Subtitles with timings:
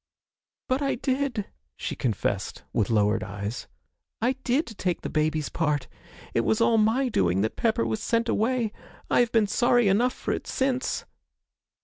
[0.67, 1.45] 'But I did,'
[1.77, 3.67] she confessed, with lowered eyes
[4.19, 5.87] 'I did take the baby's part
[6.33, 8.71] it was all my doing that Pepper was sent away
[9.11, 11.05] I have been sorry enough for it since!'